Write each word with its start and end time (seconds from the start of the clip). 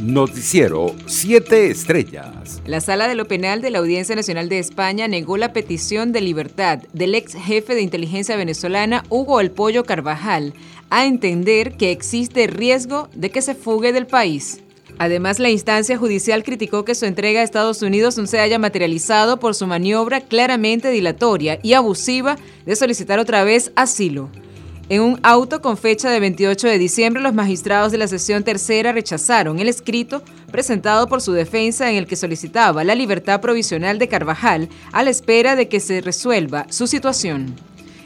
Noticiero 0.00 0.94
7 1.06 1.70
Estrellas. 1.70 2.62
La 2.64 2.80
Sala 2.80 3.08
de 3.08 3.16
lo 3.16 3.26
Penal 3.26 3.60
de 3.60 3.70
la 3.70 3.78
Audiencia 3.78 4.14
Nacional 4.14 4.48
de 4.48 4.60
España 4.60 5.08
negó 5.08 5.36
la 5.36 5.52
petición 5.52 6.12
de 6.12 6.20
libertad 6.20 6.78
del 6.92 7.16
ex 7.16 7.34
jefe 7.34 7.74
de 7.74 7.82
inteligencia 7.82 8.36
venezolana 8.36 9.02
Hugo 9.08 9.40
El 9.40 9.50
Pollo 9.50 9.82
Carvajal 9.82 10.54
a 10.90 11.04
entender 11.04 11.76
que 11.76 11.90
existe 11.90 12.46
riesgo 12.46 13.08
de 13.12 13.30
que 13.30 13.42
se 13.42 13.56
fugue 13.56 13.92
del 13.92 14.06
país. 14.06 14.60
Además, 14.98 15.40
la 15.40 15.50
instancia 15.50 15.98
judicial 15.98 16.44
criticó 16.44 16.84
que 16.84 16.94
su 16.94 17.04
entrega 17.04 17.40
a 17.40 17.44
Estados 17.44 17.82
Unidos 17.82 18.16
no 18.18 18.26
se 18.28 18.38
haya 18.38 18.58
materializado 18.60 19.40
por 19.40 19.56
su 19.56 19.66
maniobra 19.66 20.20
claramente 20.20 20.90
dilatoria 20.90 21.58
y 21.62 21.72
abusiva 21.72 22.36
de 22.66 22.76
solicitar 22.76 23.18
otra 23.18 23.42
vez 23.42 23.72
asilo. 23.74 24.28
En 24.90 25.02
un 25.02 25.20
auto 25.22 25.60
con 25.60 25.76
fecha 25.76 26.08
de 26.08 26.18
28 26.18 26.66
de 26.66 26.78
diciembre, 26.78 27.22
los 27.22 27.34
magistrados 27.34 27.92
de 27.92 27.98
la 27.98 28.08
sesión 28.08 28.42
tercera 28.42 28.90
rechazaron 28.90 29.58
el 29.58 29.68
escrito 29.68 30.22
presentado 30.50 31.08
por 31.08 31.20
su 31.20 31.32
defensa 31.32 31.90
en 31.90 31.96
el 31.96 32.06
que 32.06 32.16
solicitaba 32.16 32.84
la 32.84 32.94
libertad 32.94 33.42
provisional 33.42 33.98
de 33.98 34.08
Carvajal 34.08 34.70
a 34.92 35.02
la 35.02 35.10
espera 35.10 35.56
de 35.56 35.68
que 35.68 35.80
se 35.80 36.00
resuelva 36.00 36.64
su 36.70 36.86
situación. 36.86 37.54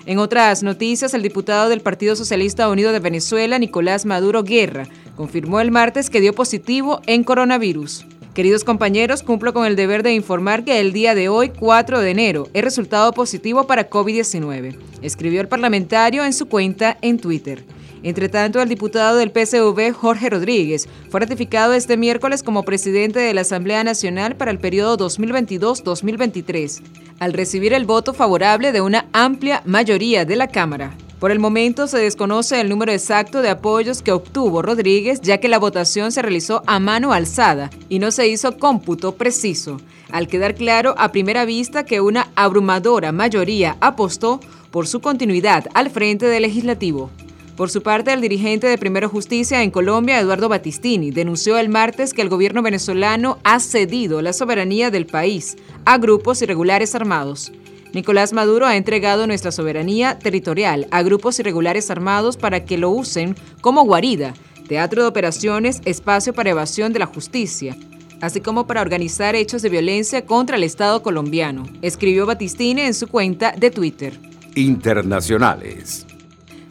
En 0.07 0.19
otras 0.19 0.65
noticias, 0.65 1.15
el 1.15 1.23
diputado 1.23 1.69
del 1.69 1.83
Partido 1.83 2.16
Socialista 2.16 2.69
Unido 2.69 2.91
de 2.91 2.99
Venezuela, 2.99 3.60
Nicolás 3.60 4.05
Maduro 4.05 4.43
Guerra, 4.43 4.88
confirmó 5.15 5.60
el 5.60 5.71
martes 5.71 6.10
que 6.10 6.21
dio 6.21 6.35
positivo 6.35 7.01
en 7.07 7.23
coronavirus. 7.23 8.07
Queridos 8.35 8.65
compañeros, 8.65 9.23
cumplo 9.23 9.53
con 9.53 9.67
el 9.67 9.77
deber 9.77 10.03
de 10.03 10.15
informar 10.15 10.65
que 10.65 10.81
el 10.81 10.95
día 10.95 11.15
de 11.15 11.29
hoy, 11.29 11.51
4 11.51 12.01
de 12.01 12.11
enero, 12.11 12.49
he 12.55 12.63
resultado 12.63 13.13
positivo 13.13 13.67
para 13.67 13.91
COVID-19, 13.91 14.79
escribió 15.03 15.43
el 15.43 15.49
parlamentario 15.49 16.25
en 16.25 16.33
su 16.33 16.47
cuenta 16.47 16.97
en 17.03 17.19
Twitter. 17.19 17.63
Entre 18.03 18.31
tanto, 18.31 18.63
el 18.63 18.71
diputado 18.71 19.19
del 19.19 19.33
PSV, 19.33 19.93
Jorge 19.93 20.31
Rodríguez, 20.31 20.89
fue 21.11 21.21
ratificado 21.21 21.75
este 21.75 21.99
miércoles 21.99 22.43
como 22.43 22.63
presidente 22.63 23.21
de 23.21 23.35
la 23.35 23.43
Asamblea 23.43 23.85
Nacional 23.85 24.35
para 24.35 24.51
el 24.51 24.59
periodo 24.59 24.97
2022-2023, 24.97 26.83
al 27.19 27.35
recibir 27.35 27.74
el 27.74 27.85
voto 27.85 28.15
favorable 28.15 28.73
de 28.73 28.80
una 28.80 29.05
amplia 29.13 29.61
mayoría 29.67 30.24
de 30.24 30.37
la 30.37 30.49
Cámara. 30.49 30.96
Por 31.23 31.30
el 31.30 31.38
momento 31.38 31.87
se 31.87 31.98
desconoce 31.98 32.60
el 32.60 32.68
número 32.68 32.90
exacto 32.90 33.42
de 33.42 33.48
apoyos 33.48 34.02
que 34.02 34.10
obtuvo 34.10 34.60
Rodríguez, 34.60 35.20
ya 35.20 35.38
que 35.38 35.46
la 35.46 35.60
votación 35.60 36.10
se 36.10 36.20
realizó 36.20 36.65
a 36.66 36.80
mano 36.80 37.12
alzada 37.12 37.70
y 37.88 38.01
no 38.01 38.10
se 38.10 38.26
hizo 38.26 38.59
cómputo 38.59 39.15
preciso, 39.15 39.76
al 40.10 40.26
quedar 40.26 40.56
claro 40.56 40.96
a 40.98 41.12
primera 41.12 41.45
vista 41.45 41.84
que 41.84 42.00
una 42.00 42.32
abrumadora 42.34 43.12
mayoría 43.12 43.76
apostó 43.80 44.40
por 44.73 44.88
su 44.88 44.98
continuidad 44.98 45.66
al 45.74 45.90
frente 45.90 46.26
del 46.26 46.43
legislativo. 46.43 47.09
Por 47.56 47.70
su 47.70 47.84
parte, 47.84 48.12
el 48.12 48.20
dirigente 48.20 48.66
de 48.66 48.76
Primero 48.76 49.09
Justicia 49.09 49.62
en 49.62 49.70
Colombia, 49.70 50.18
Eduardo 50.18 50.48
Battistini, 50.48 51.12
denunció 51.12 51.56
el 51.56 51.68
martes 51.68 52.15
que 52.15 52.23
el 52.23 52.30
gobierno 52.30 52.62
venezolano 52.62 53.38
ha 53.45 53.60
cedido 53.60 54.23
la 54.23 54.32
soberanía 54.32 54.90
del 54.90 55.06
país 55.06 55.56
a 55.84 55.98
grupos 55.98 56.43
irregulares 56.43 56.96
armados. 56.96 57.52
Nicolás 57.95 58.32
Maduro 58.32 58.66
ha 58.66 58.76
entregado 58.76 59.26
nuestra 59.26 59.52
soberanía 59.52 60.18
territorial 60.18 60.87
a 60.90 61.02
grupos 61.02 61.38
irregulares 61.38 61.90
armados 61.90 62.38
para 62.38 62.65
que 62.65 62.79
lo 62.79 62.90
usen 62.90 63.37
como 63.60 63.84
guarida, 63.84 64.32
teatro 64.66 65.03
de 65.03 65.09
operaciones, 65.09 65.82
espacio 65.84 66.32
para 66.32 66.50
evasión 66.50 66.94
de 66.94 67.00
la 67.00 67.06
justicia, 67.06 67.76
así 68.22 68.41
como 68.41 68.66
para 68.66 68.81
organizar 68.81 69.34
hechos 69.34 69.60
de 69.60 69.69
violencia 69.69 70.25
contra 70.25 70.56
el 70.56 70.65
Estado 70.65 71.03
colombiano, 71.03 71.65
escribió 71.82 72.25
Batistini 72.25 72.81
en 72.81 72.94
su 72.94 73.09
cuenta 73.09 73.53
de 73.53 73.71
Twitter. 73.71 74.19
Internacionales. 74.54 76.06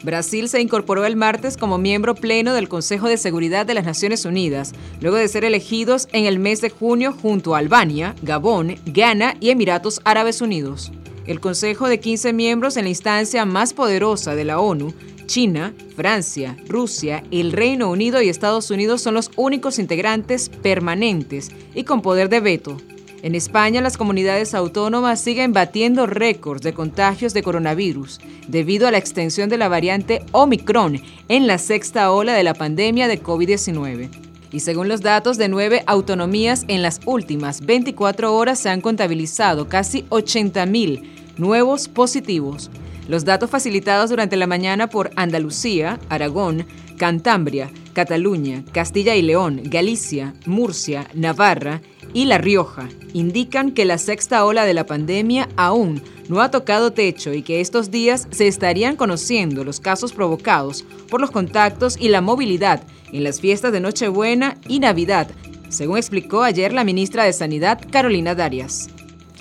Brasil 0.02 0.48
se 0.48 0.60
incorporó 0.60 1.04
el 1.04 1.14
martes 1.14 1.56
como 1.56 1.78
miembro 1.78 2.16
pleno 2.16 2.54
del 2.54 2.68
Consejo 2.68 3.06
de 3.06 3.16
Seguridad 3.16 3.64
de 3.64 3.74
las 3.74 3.84
Naciones 3.84 4.24
Unidas, 4.24 4.72
luego 5.00 5.16
de 5.16 5.28
ser 5.28 5.44
elegidos 5.44 6.08
en 6.12 6.24
el 6.24 6.40
mes 6.40 6.60
de 6.60 6.70
junio 6.70 7.12
junto 7.12 7.54
a 7.54 7.58
Albania, 7.58 8.16
Gabón, 8.22 8.74
Ghana 8.86 9.36
y 9.38 9.50
Emiratos 9.50 10.00
Árabes 10.04 10.40
Unidos. 10.40 10.90
El 11.26 11.40
Consejo 11.40 11.88
de 11.88 12.00
15 12.00 12.32
miembros 12.32 12.76
en 12.76 12.84
la 12.84 12.90
instancia 12.90 13.44
más 13.44 13.74
poderosa 13.74 14.34
de 14.34 14.44
la 14.44 14.58
ONU, 14.58 14.92
China, 15.26 15.72
Francia, 15.94 16.56
Rusia, 16.66 17.22
el 17.30 17.52
Reino 17.52 17.90
Unido 17.90 18.20
y 18.20 18.28
Estados 18.28 18.70
Unidos 18.70 19.02
son 19.02 19.14
los 19.14 19.30
únicos 19.36 19.78
integrantes 19.78 20.48
permanentes 20.48 21.50
y 21.74 21.84
con 21.84 22.02
poder 22.02 22.28
de 22.28 22.40
veto. 22.40 22.76
En 23.22 23.36
España, 23.36 23.80
las 23.80 23.96
comunidades 23.96 24.52
autónomas 24.52 25.20
siguen 25.20 25.52
batiendo 25.52 26.06
récords 26.06 26.62
de 26.62 26.74
contagios 26.74 27.32
de 27.34 27.44
coronavirus 27.44 28.20
debido 28.48 28.88
a 28.88 28.90
la 28.90 28.98
extensión 28.98 29.48
de 29.48 29.58
la 29.58 29.68
variante 29.68 30.24
Omicron 30.32 31.00
en 31.28 31.46
la 31.46 31.58
sexta 31.58 32.10
ola 32.10 32.34
de 32.34 32.42
la 32.42 32.54
pandemia 32.54 33.06
de 33.06 33.22
COVID-19. 33.22 34.31
Y 34.52 34.60
según 34.60 34.88
los 34.88 35.00
datos 35.00 35.38
de 35.38 35.48
nueve 35.48 35.82
autonomías, 35.86 36.64
en 36.68 36.82
las 36.82 37.00
últimas 37.06 37.62
24 37.64 38.34
horas 38.34 38.58
se 38.58 38.68
han 38.68 38.82
contabilizado 38.82 39.68
casi 39.68 40.02
80.000 40.10 41.02
nuevos 41.38 41.88
positivos. 41.88 42.70
Los 43.12 43.26
datos 43.26 43.50
facilitados 43.50 44.08
durante 44.08 44.38
la 44.38 44.46
mañana 44.46 44.88
por 44.88 45.10
Andalucía, 45.16 46.00
Aragón, 46.08 46.64
Cantabria, 46.96 47.70
Cataluña, 47.92 48.64
Castilla 48.72 49.14
y 49.14 49.20
León, 49.20 49.60
Galicia, 49.64 50.32
Murcia, 50.46 51.06
Navarra 51.12 51.82
y 52.14 52.24
La 52.24 52.38
Rioja 52.38 52.88
indican 53.12 53.72
que 53.72 53.84
la 53.84 53.98
sexta 53.98 54.46
ola 54.46 54.64
de 54.64 54.72
la 54.72 54.86
pandemia 54.86 55.50
aún 55.56 56.02
no 56.30 56.40
ha 56.40 56.50
tocado 56.50 56.94
techo 56.94 57.34
y 57.34 57.42
que 57.42 57.60
estos 57.60 57.90
días 57.90 58.28
se 58.30 58.48
estarían 58.48 58.96
conociendo 58.96 59.62
los 59.62 59.78
casos 59.78 60.14
provocados 60.14 60.86
por 61.10 61.20
los 61.20 61.30
contactos 61.30 61.98
y 62.00 62.08
la 62.08 62.22
movilidad 62.22 62.82
en 63.12 63.24
las 63.24 63.42
fiestas 63.42 63.72
de 63.72 63.80
Nochebuena 63.80 64.56
y 64.68 64.80
Navidad, 64.80 65.28
según 65.68 65.98
explicó 65.98 66.44
ayer 66.44 66.72
la 66.72 66.82
ministra 66.82 67.24
de 67.24 67.34
Sanidad 67.34 67.78
Carolina 67.90 68.34
Darias. 68.34 68.88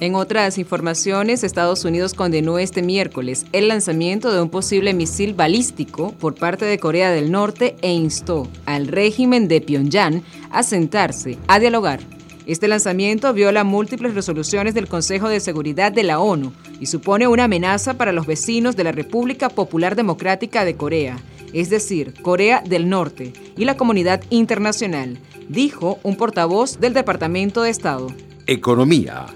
En 0.02 0.16
otras 0.16 0.58
informaciones, 0.58 1.44
Estados 1.44 1.86
Unidos 1.86 2.16
condenó 2.16 2.58
este 2.58 2.82
miércoles 2.82 3.46
el 3.52 3.68
lanzamiento 3.68 4.34
de 4.34 4.42
un 4.42 4.50
posible 4.50 4.96
misil 4.96 5.36
balístico 5.36 6.14
por 6.14 6.34
parte 6.34 6.66
de 6.66 6.80
Corea 6.80 7.12
del 7.12 7.32
Norte 7.32 7.76
e 7.84 7.94
instó 7.94 8.48
al 8.66 8.88
régimen 8.88 9.48
de 9.48 9.62
Pyongyang 9.62 10.24
a 10.50 10.64
sentarse 10.64 11.38
a 11.48 11.60
dialogar. 11.60 12.00
Este 12.48 12.68
lanzamiento 12.68 13.32
viola 13.32 13.64
múltiples 13.64 14.16
resoluciones 14.16 14.74
del 14.74 14.88
Consejo 14.88 15.30
de 15.30 15.40
Seguridad 15.40 15.92
de 15.92 16.02
la 16.02 16.20
ONU 16.20 16.52
y 16.80 16.88
supone 16.88 17.28
una 17.28 17.44
amenaza 17.44 17.94
para 17.94 18.12
los 18.12 18.26
vecinos 18.26 18.76
de 18.76 18.86
la 18.86 18.92
República 18.92 19.50
Popular 19.50 19.96
Democrática 19.96 20.66
de 20.66 20.76
Corea, 20.76 21.20
es 21.54 21.70
decir, 21.70 22.16
Corea 22.24 22.64
del 22.66 22.90
Norte, 22.90 23.34
y 23.56 23.66
la 23.66 23.78
comunidad 23.78 24.24
internacional, 24.32 25.20
dijo 25.48 26.00
un 26.02 26.16
portavoz 26.16 26.80
del 26.80 26.96
Departamento 26.96 27.62
de 27.62 27.70
Estado. 27.70 28.08
Economía. 28.48 29.28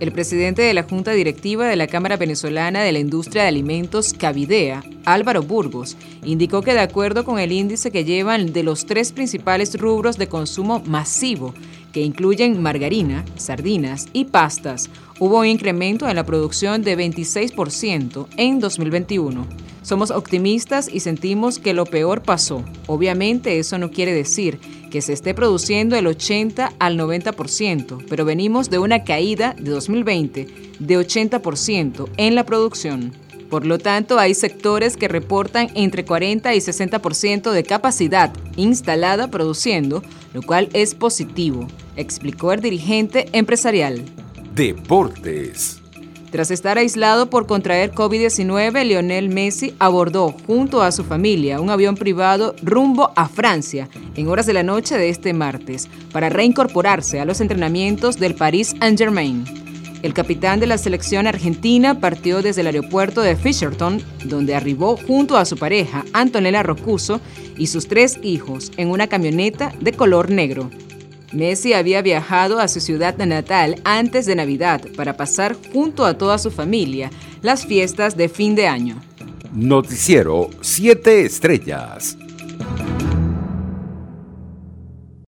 El 0.00 0.10
presidente 0.10 0.62
de 0.62 0.74
la 0.74 0.82
Junta 0.82 1.12
Directiva 1.12 1.68
de 1.68 1.76
la 1.76 1.86
Cámara 1.86 2.16
Venezolana 2.16 2.82
de 2.82 2.90
la 2.90 2.98
Industria 2.98 3.42
de 3.42 3.48
Alimentos, 3.48 4.12
Cavidea, 4.12 4.82
Álvaro 5.04 5.42
Burgos, 5.42 5.96
indicó 6.24 6.62
que 6.62 6.74
de 6.74 6.80
acuerdo 6.80 7.24
con 7.24 7.38
el 7.38 7.52
índice 7.52 7.92
que 7.92 8.04
llevan 8.04 8.52
de 8.52 8.64
los 8.64 8.86
tres 8.86 9.12
principales 9.12 9.78
rubros 9.78 10.18
de 10.18 10.26
consumo 10.26 10.82
masivo, 10.84 11.54
que 11.92 12.02
incluyen 12.02 12.60
margarina, 12.60 13.24
sardinas 13.36 14.08
y 14.12 14.24
pastas, 14.24 14.90
hubo 15.20 15.38
un 15.38 15.46
incremento 15.46 16.08
en 16.08 16.16
la 16.16 16.26
producción 16.26 16.82
de 16.82 16.98
26% 16.98 18.26
en 18.36 18.58
2021. 18.58 19.46
Somos 19.82 20.10
optimistas 20.10 20.88
y 20.92 21.00
sentimos 21.00 21.60
que 21.60 21.72
lo 21.72 21.84
peor 21.84 22.22
pasó. 22.22 22.64
Obviamente 22.86 23.58
eso 23.60 23.78
no 23.78 23.90
quiere 23.90 24.12
decir 24.12 24.58
que 24.94 25.02
se 25.02 25.12
esté 25.12 25.34
produciendo 25.34 25.96
el 25.96 26.06
80 26.06 26.74
al 26.78 26.96
90%, 26.96 28.04
pero 28.08 28.24
venimos 28.24 28.70
de 28.70 28.78
una 28.78 29.02
caída 29.02 29.56
de 29.58 29.72
2020 29.72 30.46
de 30.78 30.96
80% 30.96 32.08
en 32.16 32.36
la 32.36 32.46
producción. 32.46 33.12
Por 33.50 33.66
lo 33.66 33.78
tanto, 33.78 34.20
hay 34.20 34.34
sectores 34.34 34.96
que 34.96 35.08
reportan 35.08 35.68
entre 35.74 36.04
40 36.04 36.54
y 36.54 36.58
60% 36.58 37.50
de 37.50 37.64
capacidad 37.64 38.32
instalada 38.54 39.32
produciendo, 39.32 40.00
lo 40.32 40.42
cual 40.42 40.68
es 40.74 40.94
positivo, 40.94 41.66
explicó 41.96 42.52
el 42.52 42.60
dirigente 42.60 43.28
empresarial. 43.32 44.00
Deportes. 44.54 45.83
Tras 46.34 46.50
estar 46.50 46.78
aislado 46.78 47.30
por 47.30 47.46
contraer 47.46 47.92
COVID-19, 47.92 48.84
Lionel 48.84 49.28
Messi 49.28 49.72
abordó 49.78 50.34
junto 50.48 50.82
a 50.82 50.90
su 50.90 51.04
familia 51.04 51.60
un 51.60 51.70
avión 51.70 51.94
privado 51.94 52.56
rumbo 52.60 53.12
a 53.14 53.28
Francia 53.28 53.88
en 54.16 54.26
horas 54.26 54.44
de 54.44 54.52
la 54.52 54.64
noche 54.64 54.98
de 54.98 55.10
este 55.10 55.32
martes 55.32 55.88
para 56.10 56.30
reincorporarse 56.30 57.20
a 57.20 57.24
los 57.24 57.40
entrenamientos 57.40 58.18
del 58.18 58.34
Paris 58.34 58.74
Saint-Germain. 58.80 59.44
El 60.02 60.12
capitán 60.12 60.58
de 60.58 60.66
la 60.66 60.76
selección 60.76 61.28
argentina 61.28 62.00
partió 62.00 62.42
desde 62.42 62.62
el 62.62 62.66
aeropuerto 62.66 63.20
de 63.20 63.36
Fisherton, 63.36 64.02
donde 64.24 64.56
arribó 64.56 64.96
junto 64.96 65.36
a 65.36 65.44
su 65.44 65.56
pareja, 65.56 66.04
Antonella 66.12 66.64
Rocuso, 66.64 67.20
y 67.56 67.68
sus 67.68 67.86
tres 67.86 68.18
hijos 68.24 68.72
en 68.76 68.90
una 68.90 69.06
camioneta 69.06 69.72
de 69.80 69.92
color 69.92 70.30
negro. 70.30 70.68
Messi 71.34 71.72
había 71.72 72.00
viajado 72.02 72.60
a 72.60 72.68
su 72.68 72.80
ciudad 72.80 73.16
natal 73.18 73.80
antes 73.84 74.26
de 74.26 74.36
Navidad 74.36 74.82
para 74.96 75.16
pasar 75.16 75.56
junto 75.72 76.04
a 76.04 76.16
toda 76.16 76.38
su 76.38 76.50
familia 76.50 77.10
las 77.42 77.66
fiestas 77.66 78.16
de 78.16 78.28
fin 78.28 78.54
de 78.54 78.68
año. 78.68 79.02
Noticiero 79.52 80.50
7 80.60 81.26
Estrellas. 81.26 82.16